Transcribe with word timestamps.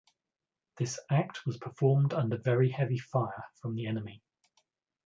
This 0.77 0.99
act 1.11 1.45
was 1.45 1.57
performed 1.57 2.11
under 2.11 2.35
very 2.35 2.71
heavy 2.71 2.97
fire 2.97 3.45
from 3.61 3.75
the 3.75 3.85
enemy. 3.85 4.23